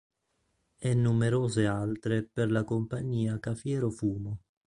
[0.79, 4.39] E numerose altre per la compagnia Cafiero-Fumo